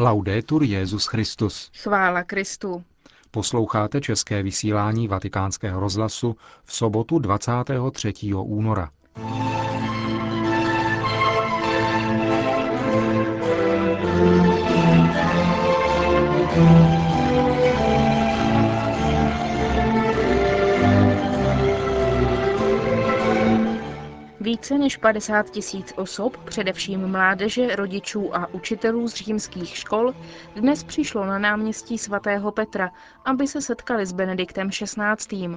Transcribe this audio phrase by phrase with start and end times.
[0.00, 1.70] Laudetur Jezus Christus.
[1.82, 2.84] Chvála Kristu.
[3.30, 8.12] Posloucháte české vysílání Vatikánského rozhlasu v sobotu 23.
[8.34, 8.90] února.
[24.48, 30.14] Více než 50 tisíc osob, především mládeže, rodičů a učitelů z římských škol,
[30.56, 32.90] dnes přišlo na náměstí svatého Petra,
[33.24, 35.48] aby se setkali s Benediktem XVI.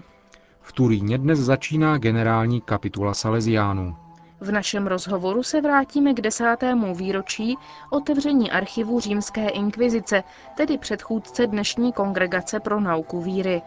[0.61, 3.95] V Turíně dnes začíná generální kapitula Salesiánů.
[4.41, 7.57] V našem rozhovoru se vrátíme k desátému výročí
[7.89, 10.23] otevření archivu římské inkvizice,
[10.57, 13.61] tedy předchůdce dnešní kongregace pro nauku víry.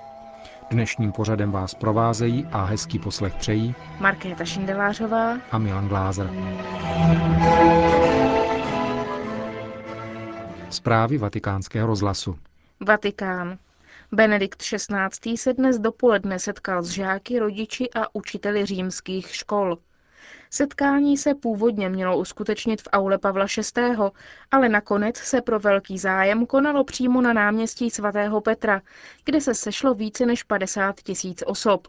[0.70, 6.30] Dnešním pořadem vás provázejí a hezký poslech přejí Markéta Šindelářová a Milan Glázer.
[10.70, 12.38] Zprávy vatikánského rozhlasu.
[12.86, 13.58] Vatikán.
[14.12, 15.36] Benedikt XVI.
[15.36, 19.78] se dnes dopoledne setkal s žáky, rodiči a učiteli římských škol.
[20.50, 23.82] Setkání se původně mělo uskutečnit v aule Pavla VI.,
[24.50, 28.82] ale nakonec se pro velký zájem konalo přímo na náměstí svatého Petra,
[29.24, 31.88] kde se sešlo více než 50 tisíc osob.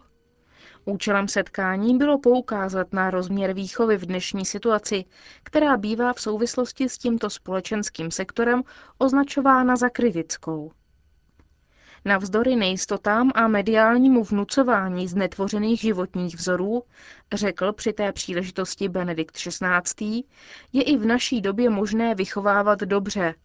[0.85, 5.05] Účelem setkání bylo poukázat na rozměr výchovy v dnešní situaci,
[5.43, 8.63] která bývá v souvislosti s tímto společenským sektorem
[8.97, 10.71] označována za kritickou.
[12.07, 16.83] Navzdory nejistotám a mediálnímu vnucování znetvořených životních vzorů,
[17.33, 20.23] řekl při té příležitosti Benedikt XVI.,
[20.73, 23.35] je i v naší době možné vychovávat dobře.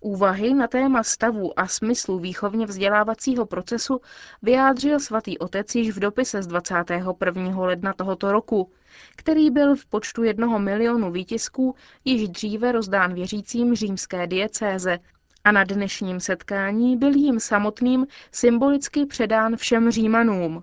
[0.00, 4.00] Úvahy na téma stavu a smyslu výchovně vzdělávacího procesu
[4.42, 7.58] vyjádřil svatý otec již v dopise z 21.
[7.58, 8.72] ledna tohoto roku,
[9.16, 11.74] který byl v počtu jednoho milionu výtisků
[12.04, 14.98] již dříve rozdán věřícím římské diecéze
[15.44, 20.62] a na dnešním setkání byl jim samotným symbolicky předán všem Římanům.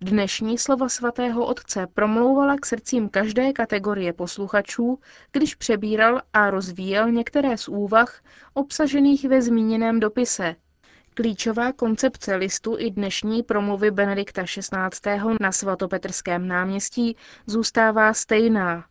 [0.00, 4.98] Dnešní slova svatého otce promlouvala k srdcím každé kategorie posluchačů,
[5.32, 8.20] když přebíral a rozvíjel některé z úvah
[8.54, 10.56] obsažených ve zmíněném dopise.
[11.14, 15.36] Klíčová koncepce listu i dnešní promluvy Benedikta XVI.
[15.40, 18.84] na svatopetrském náměstí zůstává stejná.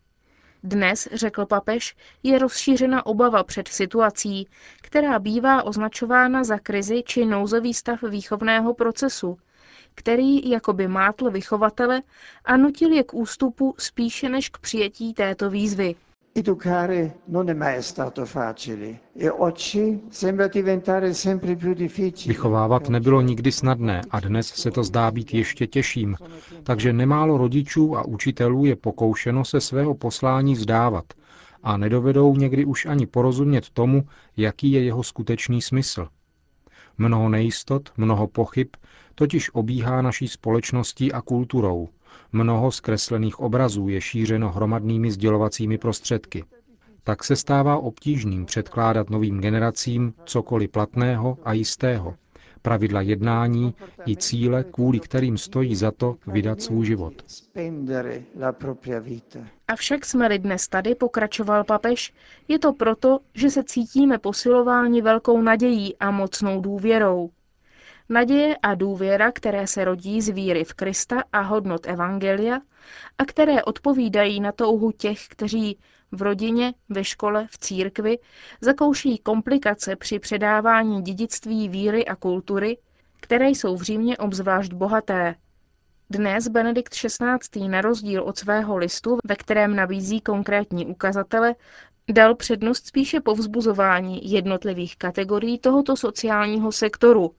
[0.63, 4.47] Dnes, řekl papež, je rozšířena obava před situací,
[4.81, 9.37] která bývá označována za krizi či nouzový stav výchovného procesu,
[9.95, 12.01] který jakoby mátl vychovatele
[12.45, 15.95] a nutil je k ústupu spíše než k přijetí této výzvy.
[16.39, 22.33] Educare non è mai stato facile e oggi sembra diventare sempre più difficile.
[22.33, 26.15] Vychovávat nebylo nikdy snadné a dnes se to zdá být ještě těžším,
[26.63, 31.05] takže nemálo rodičů a učitelů je pokoušeno se svého poslání vzdávat
[31.63, 34.03] a nedovedou někdy už ani porozumět tomu,
[34.37, 36.07] jaký je jeho skutečný smysl.
[36.97, 38.67] Mnoho nejistot, mnoho pochyb
[39.15, 41.89] totiž obíhá naší společností a kulturou,
[42.31, 46.43] Mnoho zkreslených obrazů je šířeno hromadnými sdělovacími prostředky.
[47.03, 52.15] Tak se stává obtížným předkládat novým generacím cokoliv platného a jistého,
[52.61, 53.75] pravidla jednání
[54.07, 57.13] i cíle, kvůli kterým stojí za to vydat svůj život.
[59.67, 62.13] Avšak jsme-li dnes tady, pokračoval papež,
[62.47, 67.29] je to proto, že se cítíme posilováni velkou nadějí a mocnou důvěrou.
[68.11, 72.59] Naděje a důvěra, které se rodí z víry v Krista a hodnot Evangelia
[73.17, 75.79] a které odpovídají na touhu těch, kteří
[76.11, 78.19] v rodině, ve škole, v církvi
[78.61, 82.77] zakouší komplikace při předávání dědictví víry a kultury,
[83.19, 85.35] které jsou v Římě obzvlášť bohaté.
[86.09, 87.67] Dnes Benedikt XVI.
[87.67, 91.55] na rozdíl od svého listu, ve kterém nabízí konkrétní ukazatele,
[92.11, 97.31] dal přednost spíše povzbuzování jednotlivých kategorií tohoto sociálního sektoru,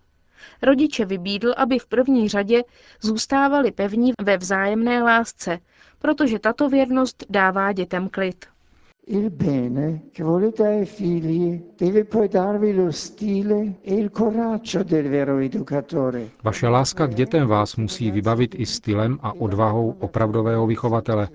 [0.62, 2.62] Rodiče vybídl, aby v první řadě
[3.00, 5.58] zůstávali pevní ve vzájemné lásce,
[5.98, 8.46] protože tato věrnost dává dětem klid.
[9.06, 15.08] Il bene che volete ai figli deve poi darvi lo stile e il coraggio del
[15.08, 16.28] vero educatore.
[16.44, 21.28] Vaše láska k dětem vás musí vybavit i stylem a odvahou opravdového vychovatele,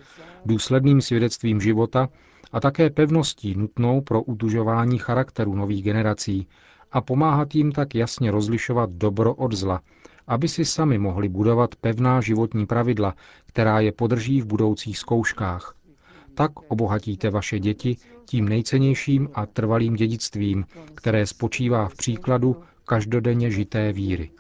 [0.46, 2.10] důsledným svědectvím života
[2.52, 6.48] a také pevností nutnou pro utužování charakteru nových generací,
[6.96, 9.82] a pomáhat jim tak jasně rozlišovat dobro od zla,
[10.28, 13.16] aby si sami mohli budovat pevná životní pravidla,
[13.46, 15.76] která je podrží v budoucích zkouškách.
[16.34, 20.66] Tak obohatíte vaše děti tím nejcennějším a trvalým dědictvím,
[20.96, 22.56] které spočívá v příkladu
[22.86, 24.32] každodenně žité víry.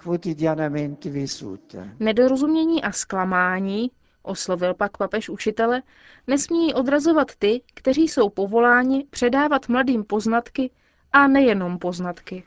[2.00, 3.92] Nedorozumění a zklamání,
[4.24, 5.82] oslovil pak papež učitele,
[6.28, 10.72] nesmí odrazovat ty, kteří jsou povoláni předávat mladým poznatky
[11.12, 12.44] A nejenom poznatky.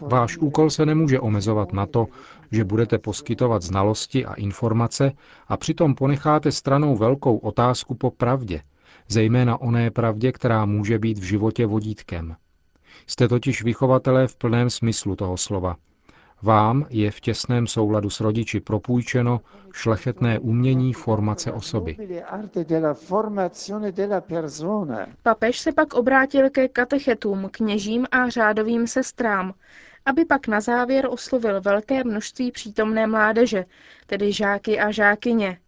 [0.00, 2.06] Váš úkol se nemůže omezovat na to,
[2.52, 5.12] že budete poskytovat znalosti a informace
[5.48, 8.62] a přitom ponecháte stranou velkou otázku po pravdě,
[9.08, 12.36] zejména oné pravdě, která může být v životě vodítkem.
[13.06, 15.76] Jste totiž vychovatelé v plném smyslu toho slova.
[16.42, 19.40] Vám je v těsném souladu s rodiči propůjčeno
[19.72, 21.96] šlechetné umění formace osoby.
[25.22, 29.54] Papež se pak obrátil ke katechetům, kněžím a řádovým sestrám,
[30.06, 33.64] aby pak na závěr oslovil velké množství přítomné mládeže,
[34.06, 35.58] tedy žáky a žákyně.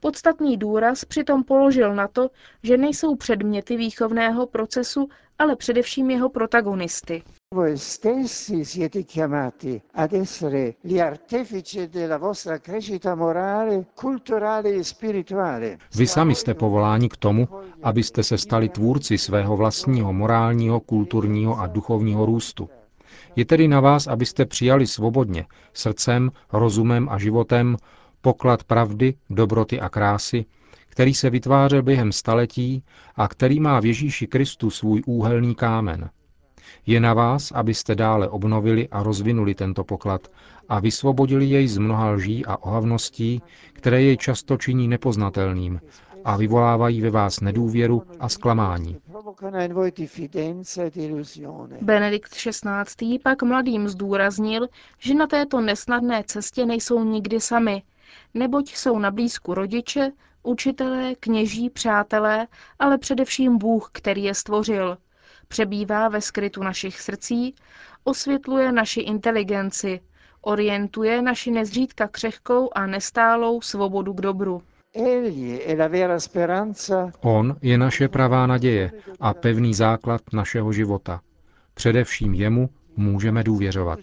[0.00, 2.30] Podstatný důraz přitom položil na to,
[2.62, 5.08] že nejsou předměty výchovného procesu,
[5.38, 7.22] ale především jeho protagonisty.
[7.54, 15.78] Voi stessi siete chiamati ad essere gli artefici della vostra crescita morale, culturale e spirituale.
[15.94, 17.48] Vy sami jste povoláni k tomu,
[17.82, 22.68] abyste se stali tvůrci svého vlastního morálního, kulturního a duchovního růstu.
[23.36, 27.76] Je tedy na vás, abyste přijali svobodně, srdcem, rozumem a životem
[28.20, 30.44] poklad pravdy, dobroty a krásy,
[30.88, 32.84] který se vytvářel během staletí
[33.16, 36.10] a který má v Ježíši Kristu svůj úhelný kámen.
[36.86, 40.28] Je na vás, abyste dále obnovili a rozvinuli tento poklad
[40.68, 43.42] a vysvobodili jej z mnoha lží a ohavností,
[43.72, 45.80] které jej často činí nepoznatelným
[46.24, 48.96] a vyvolávají ve vás nedůvěru a zklamání.
[51.80, 53.18] Benedikt XVI.
[53.18, 57.82] pak mladým zdůraznil, že na této nesnadné cestě nejsou nikdy sami,
[58.34, 60.12] neboť jsou na blízku rodiče,
[60.42, 62.46] učitelé, kněží, přátelé,
[62.78, 64.98] ale především Bůh, který je stvořil.
[65.48, 67.54] Přebývá ve skrytu našich srdcí,
[68.04, 70.00] osvětluje naši inteligenci,
[70.40, 74.62] orientuje naši nezřídka křehkou a nestálou svobodu k dobru.
[77.20, 78.90] On je naše pravá naděje
[79.20, 81.20] a pevný základ našeho života.
[81.74, 83.98] Především jemu můžeme důvěřovat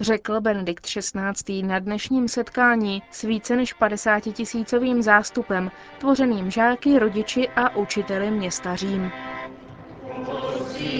[0.00, 1.62] řekl Benedikt XVI.
[1.62, 8.76] na dnešním setkání s více než 50 tisícovým zástupem, tvořeným žáky, rodiči a učiteli města
[8.76, 9.10] Řím.
[10.26, 10.96] will see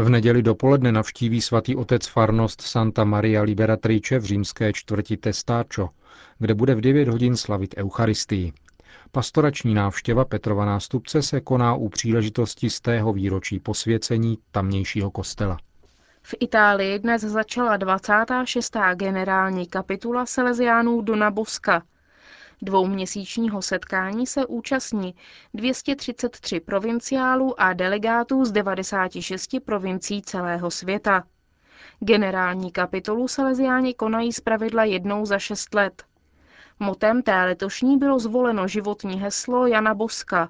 [0.00, 5.88] V neděli dopoledne navštíví svatý otec farnost Santa Maria Liberatrice v římské čtvrti Testáčo,
[6.38, 8.52] kde bude v 9 hodin slavit Eucharistii.
[9.12, 15.58] Pastorační návštěva Petrova nástupce se koná u příležitosti z tého výročí posvěcení tamnějšího kostela.
[16.22, 18.76] V Itálii dnes začala 26.
[18.94, 21.82] generální kapitula Salesiánů Dona Bosca–
[22.62, 25.14] Dvouměsíčního setkání se účastní
[25.54, 31.24] 233 provinciálů a delegátů z 96 provincií celého světa.
[32.00, 36.04] Generální kapitolu Salesiáni konají zpravidla jednou za šest let.
[36.78, 40.48] Motem té letošní bylo zvoleno životní heslo Jana Boska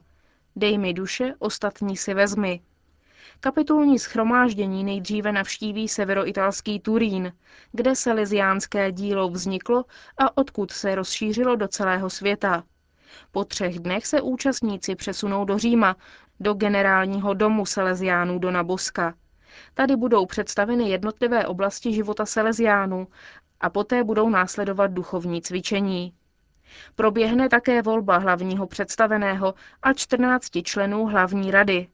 [0.56, 2.60] Dej mi duše, ostatní si vezmi.
[3.42, 7.32] Kapitulní schromáždění nejdříve navštíví severoitalský Turín,
[7.72, 9.84] kde se liziánské dílo vzniklo
[10.18, 12.64] a odkud se rozšířilo do celého světa.
[13.32, 15.96] Po třech dnech se účastníci přesunou do Říma,
[16.40, 19.14] do generálního domu Salesiánů do Naboska.
[19.74, 23.08] Tady budou představeny jednotlivé oblasti života Salesiánů
[23.60, 26.14] a poté budou následovat duchovní cvičení.
[26.94, 31.88] Proběhne také volba hlavního představeného a 14 členů hlavní rady.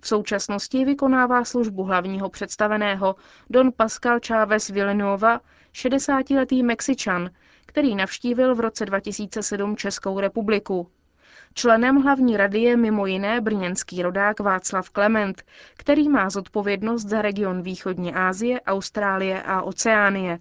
[0.00, 3.16] V současnosti vykonává službu hlavního představeného
[3.50, 5.40] Don Pascal Chávez Villanueva,
[5.74, 7.30] 60-letý Mexičan,
[7.66, 10.90] který navštívil v roce 2007 Českou republiku.
[11.54, 15.42] Členem hlavní rady je mimo jiné brněnský rodák Václav Klement,
[15.76, 20.38] který má zodpovědnost za region východní Asie, Austrálie a Oceánie.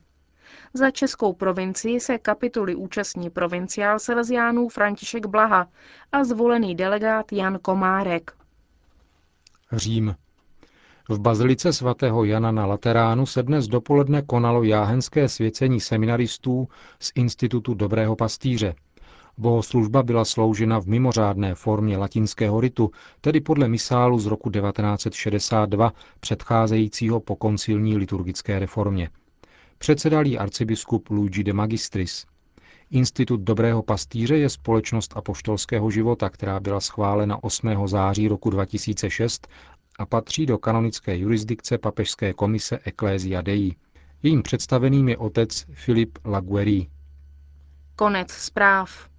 [0.74, 5.68] Za českou provincii se kapituly účastní provinciál Salesiánů František Blaha
[6.12, 8.39] a zvolený delegát Jan Komárek.
[9.74, 10.16] Řím.
[11.10, 16.68] V bazilice svatého Jana na Lateránu se dnes dopoledne konalo jáhenské svěcení seminaristů
[17.00, 18.76] z Institutu Dobrého pastýře.
[19.38, 27.20] Bohoslužba byla sloužena v mimořádné formě latinského ritu, tedy podle misálu z roku 1962 předcházejícího
[27.20, 29.10] po koncilní liturgické reformě.
[29.78, 32.26] Předsedal jí arcibiskup Luigi de Magistris.
[32.92, 37.88] Institut Dobrého pastýře je společnost apoštolského života, která byla schválena 8.
[37.88, 39.48] září roku 2006
[40.00, 43.76] a patří do kanonické jurisdikce Papežské komise Ecclesia Dei.
[44.24, 46.88] Jejím představeným je otec Filip Lagueri.
[47.96, 49.10] Konec zpráv.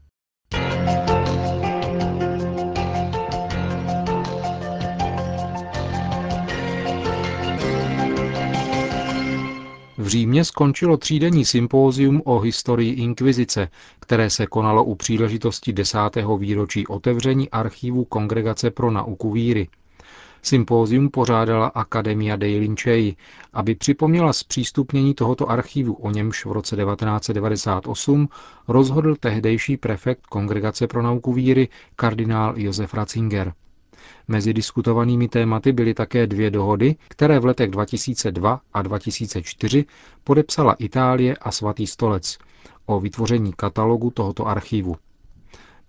[10.10, 13.68] Římě skončilo třídenní sympózium o historii inkvizice,
[14.00, 19.68] které se konalo u příležitosti desátého výročí otevření archivu Kongregace pro nauku víry.
[20.42, 23.16] Sympózium pořádala Academia dei Lincei,
[23.52, 28.28] aby připomněla zpřístupnění tohoto archivu, o němž v roce 1998
[28.68, 33.52] rozhodl tehdejší prefekt Kongregace pro nauku víry kardinál Josef Ratzinger.
[34.28, 39.84] Mezi diskutovanými tématy byly také dvě dohody, které v letech 2002 a 2004
[40.24, 42.38] podepsala Itálie a Svatý stolec
[42.86, 44.96] o vytvoření katalogu tohoto archivu.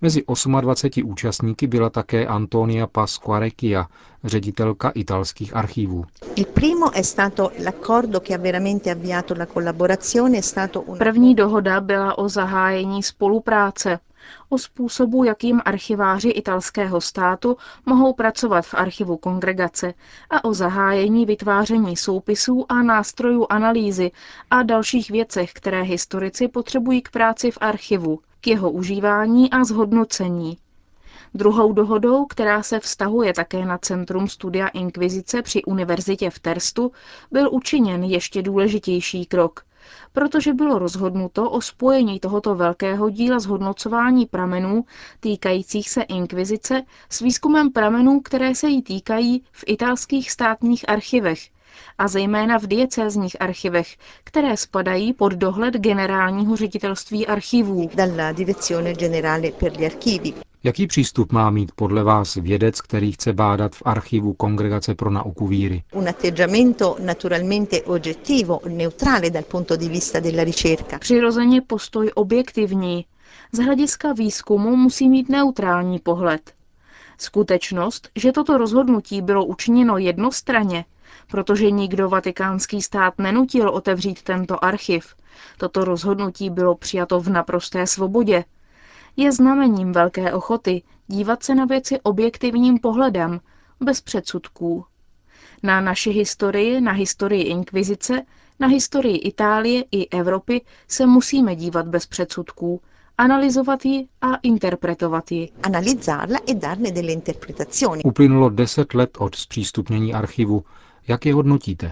[0.01, 0.23] Mezi
[0.61, 3.87] 28 účastníky byla také Antonia Pasquarecchia,
[4.23, 6.05] ředitelka italských archivů.
[10.97, 13.99] První dohoda byla o zahájení spolupráce,
[14.49, 19.93] o způsobu, jakým archiváři italského státu mohou pracovat v archivu kongregace
[20.29, 24.11] a o zahájení vytváření soupisů a nástrojů analýzy
[24.51, 30.57] a dalších věcech, které historici potřebují k práci v archivu, k jeho užívání a zhodnocení.
[31.33, 36.91] Druhou dohodou, která se vztahuje také na Centrum studia inkvizice při univerzitě v Terstu,
[37.31, 39.65] byl učiněn ještě důležitější krok,
[40.13, 44.85] protože bylo rozhodnuto o spojení tohoto velkého díla zhodnocování pramenů
[45.19, 51.39] týkajících se inkvizice s výzkumem pramenů, které se jí týkají v italských státních archivech,
[51.97, 57.89] a zejména v diecézních archivech, které spadají pod dohled generálního ředitelství archivů.
[60.63, 65.47] Jaký přístup má mít podle vás vědec, který chce bádat v archivu Kongregace pro nauku
[65.47, 65.83] víry?
[70.99, 73.05] Přirozeně postoj objektivní.
[73.51, 76.53] Z hlediska výzkumu musí mít neutrální pohled.
[77.17, 80.85] Skutečnost, že toto rozhodnutí bylo učiněno jednostranně,
[81.27, 85.15] protože nikdo vatikánský stát nenutil otevřít tento archiv.
[85.57, 88.43] Toto rozhodnutí bylo přijato v naprosté svobodě.
[89.17, 93.39] Je znamením velké ochoty dívat se na věci objektivním pohledem,
[93.81, 94.85] bez předsudků.
[95.63, 98.21] Na naši historii, na historii inkvizice,
[98.59, 102.81] na historii Itálie i Evropy se musíme dívat bez předsudků,
[103.17, 105.49] analyzovat ji a interpretovat ji.
[105.63, 108.03] Analizzarla e darne delle interpretazioni.
[108.03, 110.63] Uplynulo deset let od zpřístupnění archivu.
[111.07, 111.91] Jak je hodnotíte?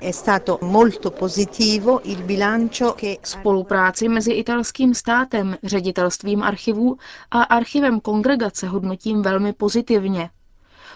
[3.23, 6.97] Spolupráci mezi italským státem, ředitelstvím archivů
[7.31, 10.29] a archivem kongregace hodnotím velmi pozitivně.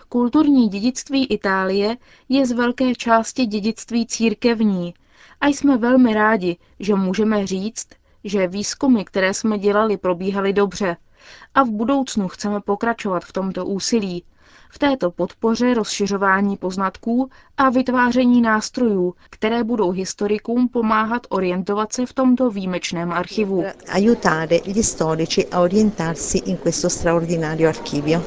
[0.10, 1.98] Kulturní dědictví Itálie
[2.30, 4.94] je z velké části dědictví církevní
[5.42, 7.88] a jsme velmi rádi, že můžeme říct,
[8.24, 10.98] že výzkumy, které jsme dělali, probíhaly dobře
[11.56, 14.24] a v budoucnu chceme pokračovat v tomto úsilí,
[14.74, 22.14] v této podpoře rozšiřování poznatků a vytváření nástrojů, které budou historikům pomáhat orientovat se v
[22.14, 23.64] tomto výjimečném archivu.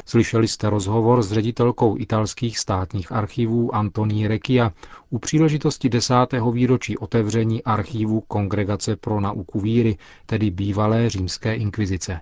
[0.05, 4.71] Slyšeli jste rozhovor s ředitelkou italských státních archivů Antoní Rekia
[5.09, 12.21] u příležitosti desátého výročí otevření archivu Kongregace pro nauku víry, tedy bývalé římské inkvizice.